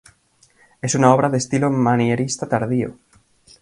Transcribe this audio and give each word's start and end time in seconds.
Es 0.81 0.95
una 0.95 1.13
obra 1.13 1.29
de 1.29 1.37
estilo 1.37 1.69
manierista 1.69 2.49
tardío. 2.49 2.97